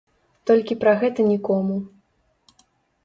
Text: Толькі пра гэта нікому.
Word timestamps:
Толькі 0.51 0.77
пра 0.83 0.93
гэта 1.03 1.27
нікому. 1.31 1.75